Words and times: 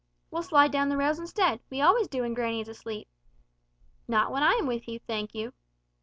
"We'll 0.31 0.41
slide 0.41 0.71
down 0.71 0.89
the 0.89 0.97
rails 0.97 1.19
instead, 1.19 1.59
we 1.69 1.79
always 1.79 2.07
do 2.07 2.23
when 2.23 2.33
granny 2.33 2.59
is 2.59 2.67
asleep." 2.67 3.07
"Not 4.07 4.31
when 4.31 4.41
I 4.41 4.53
am 4.53 4.65
with 4.65 4.87
you, 4.87 4.97
thank 4.97 5.35
you." 5.35 5.53